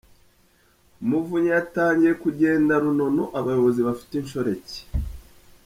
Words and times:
Umuvunyi 1.03 1.49
yatangiye 1.55 2.13
kugenda 2.23 2.73
runono 2.83 3.23
abayobozi 3.39 3.79
bafite 3.87 4.13
inshoreke 4.17 4.77